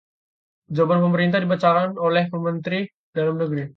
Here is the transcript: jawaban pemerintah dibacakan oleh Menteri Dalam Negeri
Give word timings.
jawaban 0.75 1.01
pemerintah 1.05 1.37
dibacakan 1.43 1.89
oleh 2.07 2.25
Menteri 2.45 2.79
Dalam 3.13 3.35
Negeri 3.37 3.63